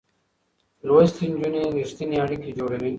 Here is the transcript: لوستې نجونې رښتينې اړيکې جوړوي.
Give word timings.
لوستې 0.87 1.25
نجونې 1.31 1.61
رښتينې 1.77 2.17
اړيکې 2.23 2.51
جوړوي. 2.57 2.89